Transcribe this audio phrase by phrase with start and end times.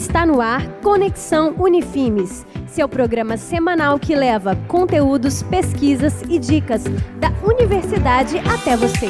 [0.00, 6.84] Está no ar Conexão Unifimes, seu programa semanal que leva conteúdos, pesquisas e dicas
[7.18, 9.08] da universidade até você.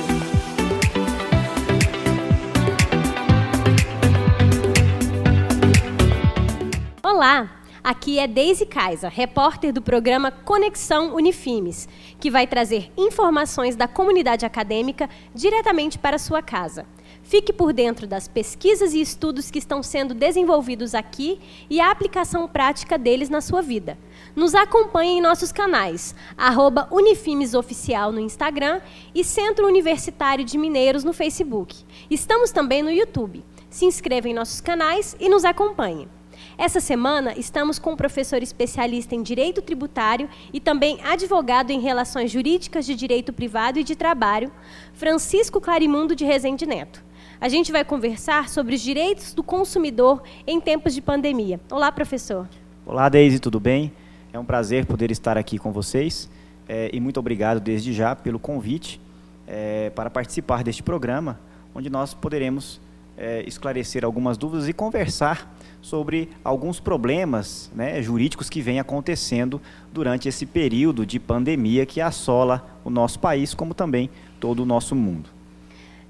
[7.04, 11.88] Olá, aqui é Deise Kaiser, repórter do programa Conexão Unifimes,
[12.18, 16.84] que vai trazer informações da comunidade acadêmica diretamente para sua casa.
[17.22, 21.38] Fique por dentro das pesquisas e estudos que estão sendo desenvolvidos aqui
[21.68, 23.96] e a aplicação prática deles na sua vida.
[24.34, 28.80] Nos acompanhe em nossos canais, arroba Unifimes Oficial no Instagram
[29.14, 31.84] e Centro Universitário de Mineiros no Facebook.
[32.10, 33.44] Estamos também no YouTube.
[33.68, 36.08] Se inscreva em nossos canais e nos acompanhe.
[36.56, 42.30] Essa semana estamos com um professor especialista em direito tributário e também advogado em relações
[42.30, 44.50] jurídicas de direito privado e de trabalho,
[44.92, 47.09] Francisco Clarimundo de Rezende Neto
[47.40, 51.58] a gente vai conversar sobre os direitos do consumidor em tempos de pandemia.
[51.70, 52.46] Olá, professor.
[52.84, 53.90] Olá, Deise, tudo bem?
[54.30, 56.28] É um prazer poder estar aqui com vocês
[56.68, 59.00] é, e muito obrigado desde já pelo convite
[59.46, 61.40] é, para participar deste programa,
[61.74, 62.78] onde nós poderemos
[63.16, 69.58] é, esclarecer algumas dúvidas e conversar sobre alguns problemas né, jurídicos que vêm acontecendo
[69.90, 74.94] durante esse período de pandemia que assola o nosso país, como também todo o nosso
[74.94, 75.39] mundo.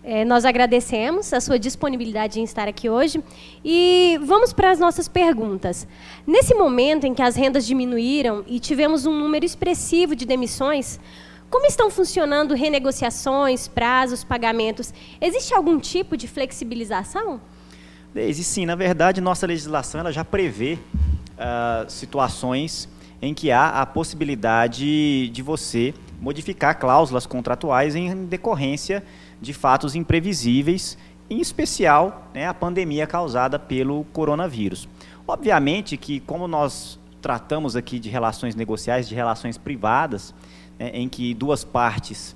[0.02, 3.22] É, nós agradecemos a sua disponibilidade em estar aqui hoje
[3.62, 5.86] e vamos para as nossas perguntas.
[6.26, 10.98] Nesse momento em que as rendas diminuíram e tivemos um número expressivo de demissões,
[11.50, 14.94] como estão funcionando renegociações, prazos, pagamentos?
[15.20, 17.38] Existe algum tipo de flexibilização?
[18.14, 18.64] Deise, sim.
[18.64, 20.78] Na verdade, nossa legislação ela já prevê
[21.34, 22.88] uh, situações
[23.20, 29.02] em que há a possibilidade de você modificar cláusulas contratuais em decorrência
[29.40, 34.88] de fatos imprevisíveis, em especial né, a pandemia causada pelo coronavírus.
[35.26, 40.34] Obviamente que, como nós tratamos aqui de relações negociais, de relações privadas,
[40.78, 42.34] né, em que duas partes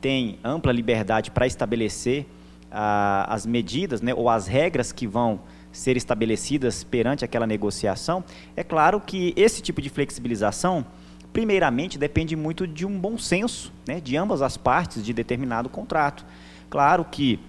[0.00, 2.26] têm ampla liberdade para estabelecer
[2.70, 5.40] ah, as medidas né, ou as regras que vão
[5.70, 8.24] ser estabelecidas perante aquela negociação,
[8.56, 10.84] é claro que esse tipo de flexibilização,
[11.34, 16.24] primeiramente, depende muito de um bom senso né, de ambas as partes de determinado contrato.
[16.70, 17.40] Claro que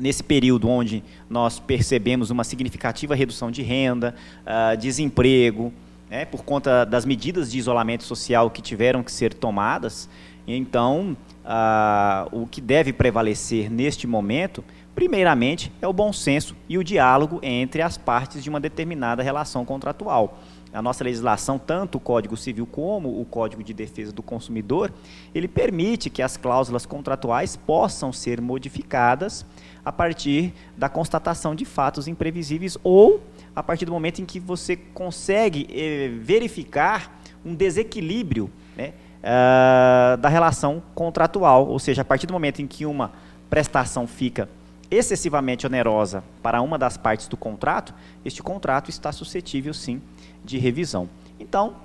[0.00, 4.12] nesse período onde nós percebemos uma significativa redução de renda,
[4.42, 5.72] uh, desemprego,
[6.10, 10.08] né, por conta das medidas de isolamento social que tiveram que ser tomadas,
[10.44, 14.64] então uh, o que deve prevalecer neste momento,
[14.96, 19.64] primeiramente, é o bom senso e o diálogo entre as partes de uma determinada relação
[19.64, 20.40] contratual
[20.72, 24.92] a nossa legislação, tanto o Código Civil como o Código de Defesa do Consumidor,
[25.34, 29.44] ele permite que as cláusulas contratuais possam ser modificadas
[29.84, 33.22] a partir da constatação de fatos imprevisíveis ou
[33.54, 40.28] a partir do momento em que você consegue eh, verificar um desequilíbrio né, uh, da
[40.28, 43.12] relação contratual, ou seja, a partir do momento em que uma
[43.50, 44.48] prestação fica
[44.92, 47.94] excessivamente onerosa para uma das partes do contrato,
[48.24, 50.02] este contrato está suscetível sim
[50.44, 51.08] de revisão.
[51.40, 51.76] Então,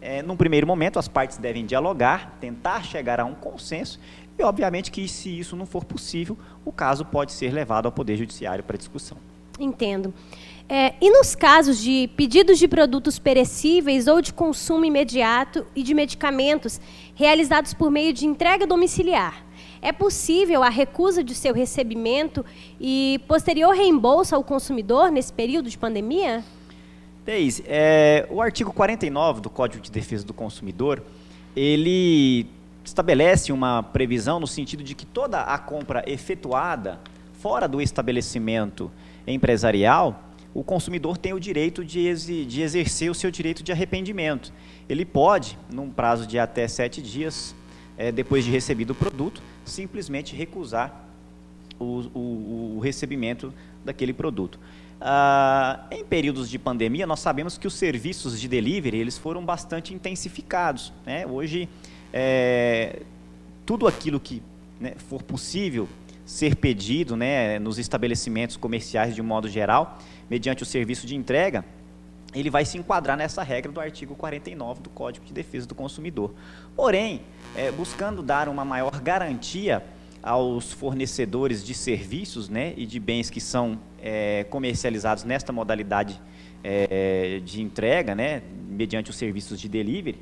[0.00, 4.00] é, num primeiro momento, as partes devem dialogar, tentar chegar a um consenso,
[4.38, 8.16] e obviamente que se isso não for possível, o caso pode ser levado ao Poder
[8.16, 9.18] Judiciário para discussão.
[9.60, 10.12] Entendo.
[10.68, 15.92] É, e nos casos de pedidos de produtos perecíveis ou de consumo imediato e de
[15.92, 16.80] medicamentos
[17.14, 19.44] realizados por meio de entrega domiciliar,
[19.84, 22.42] é possível a recusa de seu recebimento
[22.80, 26.42] e posterior reembolso ao consumidor nesse período de pandemia?
[27.22, 31.02] Deise, é, o artigo 49 do Código de Defesa do Consumidor,
[31.54, 32.46] ele
[32.82, 36.98] estabelece uma previsão no sentido de que toda a compra efetuada
[37.34, 38.90] fora do estabelecimento
[39.26, 44.50] empresarial, o consumidor tem o direito de, de exercer o seu direito de arrependimento.
[44.88, 47.54] Ele pode, num prazo de até sete dias,
[47.98, 51.04] é, depois de recebido o produto, simplesmente recusar
[51.78, 53.52] o, o, o recebimento
[53.84, 54.58] daquele produto.
[55.00, 59.92] Ah, em períodos de pandemia, nós sabemos que os serviços de delivery eles foram bastante
[59.92, 60.92] intensificados.
[61.04, 61.26] Né?
[61.26, 61.68] Hoje,
[62.12, 63.02] é,
[63.66, 64.42] tudo aquilo que
[64.80, 65.88] né, for possível
[66.24, 69.98] ser pedido né, nos estabelecimentos comerciais de um modo geral,
[70.30, 71.64] mediante o serviço de entrega,
[72.34, 76.34] ele vai se enquadrar nessa regra do artigo 49 do Código de Defesa do Consumidor.
[76.74, 77.22] Porém,
[77.56, 79.82] é, buscando dar uma maior garantia
[80.22, 86.20] aos fornecedores de serviços né, e de bens que são é, comercializados nesta modalidade
[86.64, 90.18] é, de entrega, né, mediante os serviços de delivery,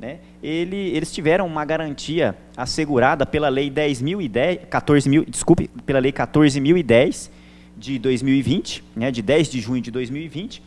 [0.00, 6.12] né, ele, eles tiveram uma garantia assegurada pela lei 10.010, 14 mil, desculpe, pela lei
[6.12, 7.30] 14.010
[7.76, 10.60] de 2020, né, de 10 de junho de 2020,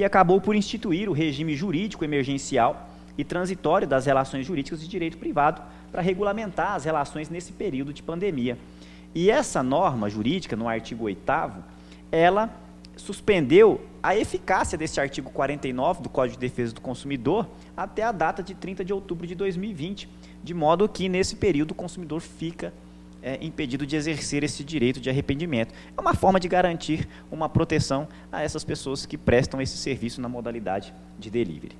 [0.00, 2.88] que acabou por instituir o regime jurídico emergencial
[3.18, 5.60] e transitório das relações jurídicas de direito privado
[5.92, 8.56] para regulamentar as relações nesse período de pandemia.
[9.14, 11.20] E essa norma jurídica, no artigo 8
[12.10, 12.48] ela
[12.96, 18.42] suspendeu a eficácia desse artigo 49 do Código de Defesa do Consumidor até a data
[18.42, 20.08] de 30 de outubro de 2020,
[20.42, 22.72] de modo que nesse período o consumidor fica
[23.22, 25.74] é, impedido de exercer esse direito de arrependimento.
[25.96, 30.28] É uma forma de garantir uma proteção a essas pessoas que prestam esse serviço na
[30.28, 31.76] modalidade de delivery.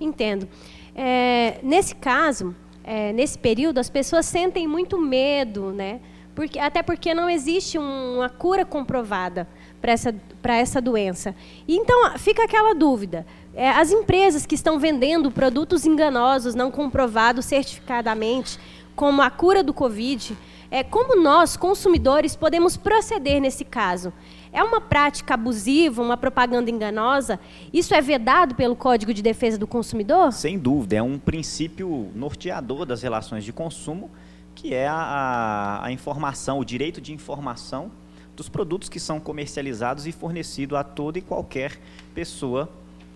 [0.00, 0.48] Entendo.
[0.94, 2.54] É, nesse caso,
[2.84, 6.00] é, nesse período, as pessoas sentem muito medo, né?
[6.34, 9.48] Porque, até porque não existe um, uma cura comprovada
[9.80, 10.14] para essa,
[10.44, 11.34] essa doença.
[11.66, 17.46] E então fica aquela dúvida: é, as empresas que estão vendendo produtos enganosos, não comprovados
[17.46, 18.58] certificadamente,
[18.94, 20.36] como a cura do Covid,
[20.70, 24.12] é, como nós, consumidores, podemos proceder nesse caso?
[24.52, 27.38] É uma prática abusiva, uma propaganda enganosa?
[27.72, 30.32] Isso é vedado pelo Código de Defesa do Consumidor?
[30.32, 34.10] Sem dúvida, é um princípio norteador das relações de consumo
[34.56, 37.92] que é a, a, informação, o direito de informação
[38.34, 41.78] dos produtos que são comercializados e fornecidos a toda e qualquer
[42.14, 42.68] pessoa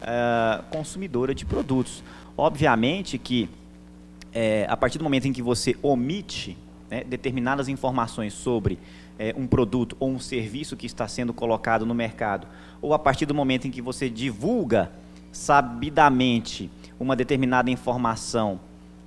[0.03, 2.05] uh, consumidora de produtos.
[2.37, 3.49] Obviamente que
[4.33, 6.57] é, a partir do momento em que você omite
[6.91, 8.79] né, determinadas informações sobre
[9.19, 12.47] é, um produto ou um serviço que está sendo colocado no mercado,
[12.83, 14.91] ou a partir do momento em que você divulga
[15.31, 18.59] sabidamente uma determinada informação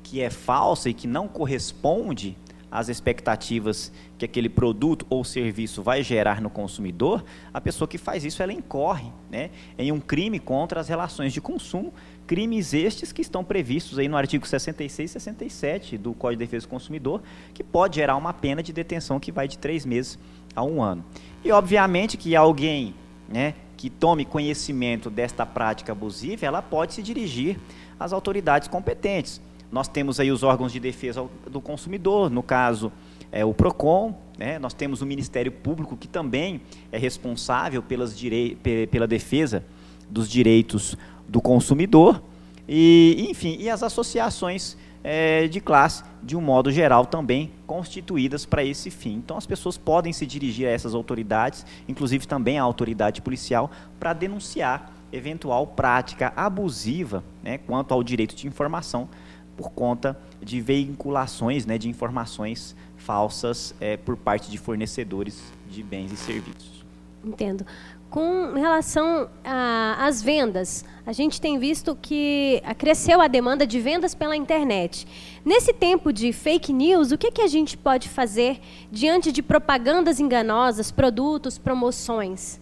[0.01, 2.37] que é falsa e que não corresponde
[2.73, 7.23] às expectativas que aquele produto ou serviço vai gerar no consumidor,
[7.53, 11.39] a pessoa que faz isso ela incorre né, em um crime contra as relações de
[11.39, 11.93] consumo,
[12.25, 16.65] crimes estes que estão previstos aí no artigo 66 e 67 do Código de Defesa
[16.65, 17.21] do Consumidor,
[17.53, 20.17] que pode gerar uma pena de detenção que vai de três meses
[20.55, 21.05] a um ano.
[21.45, 22.95] E obviamente que alguém
[23.29, 27.59] né, que tome conhecimento desta prática abusiva, ela pode se dirigir
[27.99, 29.39] às autoridades competentes
[29.73, 32.91] nós temos aí os órgãos de defesa do consumidor, no caso,
[33.31, 34.59] é, o PROCON, né?
[34.59, 36.61] nós temos o Ministério Público, que também
[36.91, 38.55] é responsável pelas direi
[38.91, 39.65] pela defesa
[40.07, 40.95] dos direitos
[41.27, 42.21] do consumidor,
[42.69, 48.63] e, enfim, e as associações é, de classe, de um modo geral, também constituídas para
[48.63, 49.15] esse fim.
[49.15, 54.13] Então, as pessoas podem se dirigir a essas autoridades, inclusive também à autoridade policial, para
[54.13, 59.09] denunciar eventual prática abusiva né, quanto ao direito de informação
[59.55, 66.11] por conta de veiculações né, de informações falsas é, por parte de fornecedores de bens
[66.11, 66.83] e serviços.
[67.23, 67.65] Entendo.
[68.09, 74.35] Com relação às vendas, a gente tem visto que cresceu a demanda de vendas pela
[74.35, 75.07] internet.
[75.43, 78.59] Nesse tempo de fake news, o que, que a gente pode fazer
[78.91, 82.61] diante de propagandas enganosas, produtos, promoções?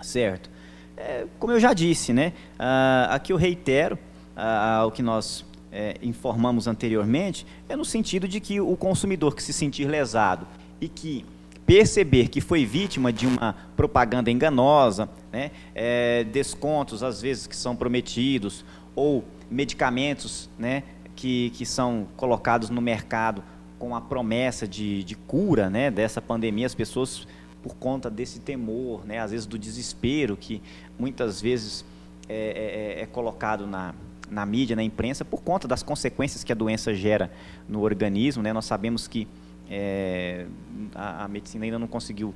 [0.00, 0.50] Certo.
[0.96, 3.96] É, como eu já disse, né, uh, aqui eu reitero
[4.36, 9.42] uh, o que nós é, informamos anteriormente, é no sentido de que o consumidor que
[9.42, 10.46] se sentir lesado
[10.80, 11.24] e que
[11.66, 17.74] perceber que foi vítima de uma propaganda enganosa, né, é, descontos às vezes que são
[17.74, 18.64] prometidos,
[18.94, 20.82] ou medicamentos né,
[21.16, 23.42] que, que são colocados no mercado
[23.78, 27.26] com a promessa de, de cura né, dessa pandemia, as pessoas,
[27.62, 30.60] por conta desse temor, né, às vezes do desespero que
[30.98, 31.84] muitas vezes
[32.28, 33.94] é, é, é colocado na,
[34.32, 37.30] na mídia, na imprensa, por conta das consequências que a doença gera
[37.68, 38.42] no organismo.
[38.42, 38.52] Né?
[38.52, 39.28] Nós sabemos que
[39.70, 40.46] é,
[40.94, 42.34] a, a, medicina ainda não conseguiu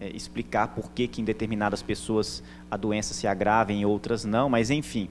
[0.00, 4.48] é, explicar por que, que em determinadas pessoas a doença se agrava em outras não,
[4.48, 5.08] mas enfim,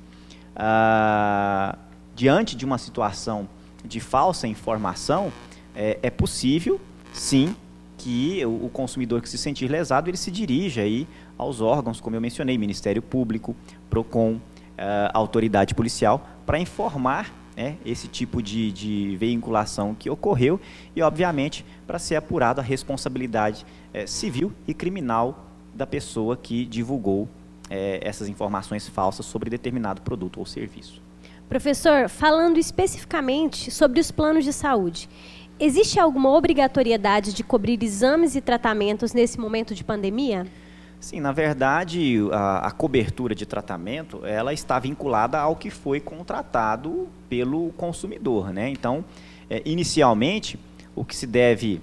[0.55, 1.77] ah,
[2.15, 3.47] diante de uma situação
[3.83, 5.31] de falsa informação,
[5.75, 6.79] é, é possível,
[7.13, 7.55] sim,
[7.97, 12.15] que o, o, consumidor que se sentir lesado, ele se dirija aí aos órgãos, como
[12.15, 13.55] eu mencionei, Ministério Público,
[13.89, 14.39] PROCON,
[14.77, 20.61] uh, autoridade policial para informar né, esse tipo de, de, veiculação que ocorreu
[20.95, 27.27] e, obviamente, para ser apurada a responsabilidade eh, civil e criminal da pessoa que divulgou
[27.67, 31.01] eh, essas informações falsas sobre determinado produto ou serviço.
[31.49, 35.09] Professor, falando especificamente sobre os planos de saúde,
[35.59, 40.45] existe alguma obrigatoriedade de cobrir exames e tratamentos nesse momento de pandemia?
[40.99, 47.07] Sim, na verdade, a, a, cobertura de tratamento ela está vinculada ao que foi contratado
[47.29, 48.67] pelo consumidor, né?
[48.69, 49.05] Então,
[49.49, 50.59] é, inicialmente,
[50.95, 51.79] o que se deve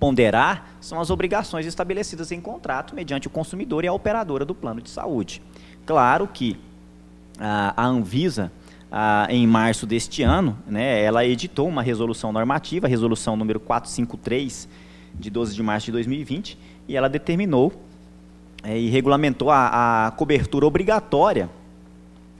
[0.00, 4.80] ponderar são as obrigações estabelecidas em contrato mediante o consumidor e a operadora do plano
[4.80, 5.42] de saúde.
[5.84, 6.58] Claro que
[7.38, 8.50] a, a Anvisa,
[8.90, 14.68] a, em março deste ano, né, ela editou uma resolução normativa, a resolução número 453
[15.14, 16.58] de 12 de março de 2020,
[16.88, 17.72] e ela determinou
[18.66, 21.48] é, e regulamentou a, a cobertura obrigatória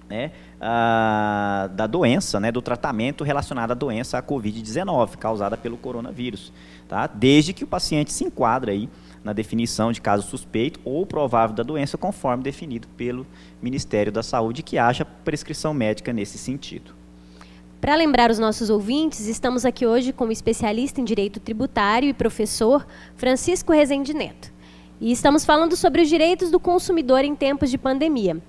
[0.08, 6.52] né, a, da doença, né, do tratamento relacionado à doença à Covid-19, causada pelo coronavírus,
[6.88, 7.06] tá?
[7.06, 8.88] desde que o paciente se enquadra aí
[9.22, 13.24] na definição de caso suspeito ou provável da doença, conforme definido pelo
[13.62, 16.92] Ministério da Saúde, que haja prescrição médica nesse sentido.
[17.80, 22.12] Para lembrar os nossos ouvintes, estamos aqui hoje com o especialista em direito tributário e
[22.12, 22.84] professor
[23.16, 24.55] Francisco Rezende Neto.
[25.00, 28.40] E estamos falando sobre os direitos do consumidor em tempos de pandemia.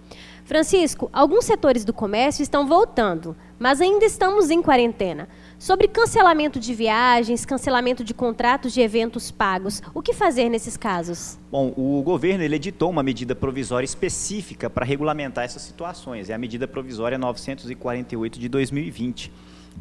[0.46, 5.27] Francisco, alguns setores do comércio estão voltando, mas ainda estamos em quarentena.
[5.60, 11.38] Sobre cancelamento de viagens, cancelamento de contratos de eventos pagos, o que fazer nesses casos?
[11.51, 16.30] Bom, o governo editou uma medida provisória específica para regulamentar essas situações.
[16.30, 19.30] É a medida provisória 948 de 2020.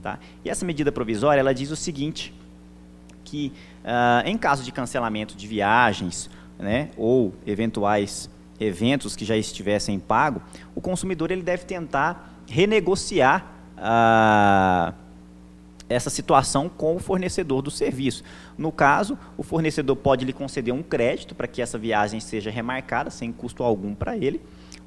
[0.02, 0.18] Tá?
[0.44, 2.34] E essa medida provisória ela diz o seguinte,
[3.24, 3.52] que
[3.84, 10.40] uh, em caso de cancelamento de viagens né, ou eventuais eventos que já estivessem pago,
[10.74, 15.06] o consumidor ele deve tentar renegociar a uh,
[15.88, 18.22] essa situação com o fornecedor do serviço.
[18.58, 23.10] No caso, o fornecedor pode lhe conceder um crédito para que essa viagem seja remarcada
[23.10, 24.40] sem custo algum para ele,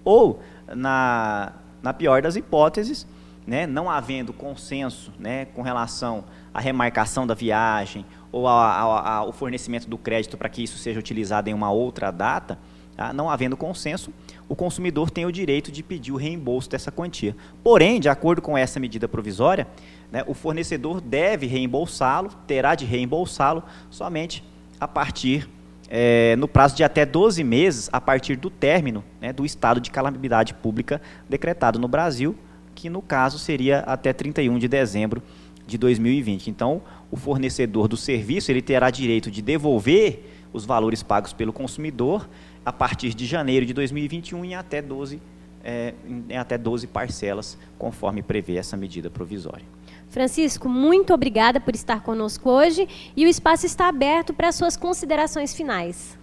[0.04, 3.08] ou, na, na pior das hipóteses,
[3.48, 9.98] né, não havendo consenso né, com relação à remarcação da viagem ou ao fornecimento do
[9.98, 12.60] crédito para que isso seja utilizado em uma outra data,
[12.96, 14.14] tá, não havendo consenso,
[14.48, 17.36] o consumidor tem o direito de pedir o reembolso dessa quantia.
[17.64, 19.68] Porém, de acordo com essa medida provisória,
[20.12, 24.44] né, o fornecedor deve reembolsá-lo, terá de reembolsá-lo somente
[24.80, 25.50] a partir,
[25.90, 29.90] é, no prazo de até 12 meses, a partir do término né, do estado de
[29.90, 32.36] calamidade pública decretado no Brasil,
[32.76, 35.22] que no caso seria até 31 de dezembro
[35.70, 36.50] de 2020.
[36.50, 42.28] Então, o fornecedor do serviço ele terá direito de devolver os valores pagos pelo consumidor
[42.66, 45.22] a partir de janeiro de 2021 em até 12,
[45.64, 49.66] é, em até 12 parcelas, conforme prevê essa medida provisória.
[50.10, 55.54] Francisco, muito obrigada por estar conosco hoje e o espaço está aberto para suas considerações
[55.54, 56.18] finais.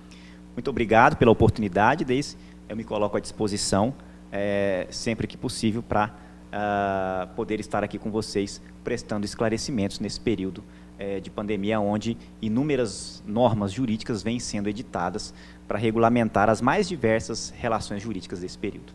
[0.54, 2.36] Muito obrigado pela oportunidade, Deise.
[2.68, 3.94] Eu me coloco à disposição
[4.32, 6.12] é, sempre que possível para
[6.52, 10.62] uh, poder estar aqui com vocês prestando esclarecimentos nesse período
[10.98, 15.34] é, de pandemia, onde inúmeras normas jurídicas vêm sendo editadas
[15.68, 18.94] para regulamentar as mais diversas relações jurídicas desse período.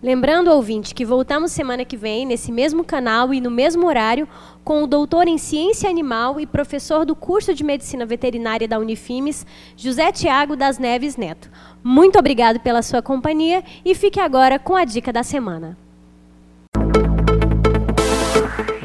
[0.00, 4.28] Lembrando, ouvinte, que voltamos semana que vem, nesse mesmo canal e no mesmo horário,
[4.62, 9.44] com o doutor em Ciência Animal e professor do curso de Medicina Veterinária da Unifimes,
[9.76, 11.50] José Tiago das Neves Neto.
[11.82, 15.76] Muito obrigado pela sua companhia e fique agora com a dica da semana.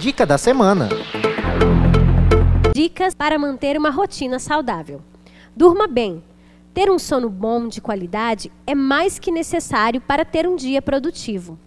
[0.03, 0.89] Dica da semana.
[2.75, 5.01] Dicas para manter uma rotina saudável.
[5.55, 6.21] Durma bem.
[6.73, 11.57] Ter um sono bom de qualidade é mais que necessário para ter um dia produtivo.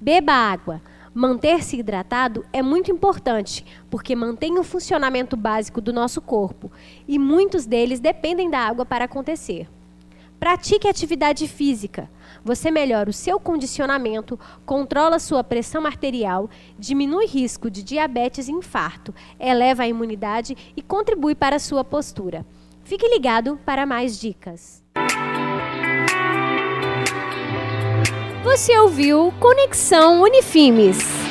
[0.00, 0.80] Beba água.
[1.12, 6.70] Manter-se hidratado é muito importante, porque mantém o funcionamento básico do nosso corpo
[7.08, 9.66] e muitos deles dependem da água para acontecer.
[10.38, 12.08] Pratique atividade física.
[12.44, 19.14] Você melhora o seu condicionamento, controla sua pressão arterial, diminui risco de diabetes e infarto,
[19.40, 22.44] eleva a imunidade e contribui para a sua postura.
[22.84, 24.84] Fique ligado para mais dicas.
[28.44, 31.23] Você ouviu Conexão Unifimes.